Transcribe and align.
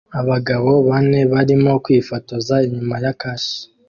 Abagabo 0.19 0.71
bane 0.87 1.19
barimo 1.33 1.71
kwifotoza 1.83 2.55
inyuma 2.67 2.95
ya 3.03 3.13
kashi 3.21 3.57